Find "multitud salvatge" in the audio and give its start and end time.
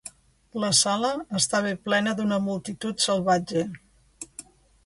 2.47-3.67